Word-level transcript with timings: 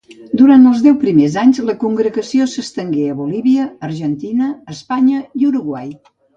Durant 0.39 0.63
els 0.69 0.79
deu 0.85 0.95
primers 1.03 1.35
anys, 1.41 1.59
la 1.67 1.75
congregació 1.83 2.49
s'estengué 2.55 3.05
a 3.11 3.19
Bolívia, 3.21 3.69
Argentina, 3.91 4.51
Espanya 4.77 5.25
i 5.45 5.49
Uruguai. 5.55 5.97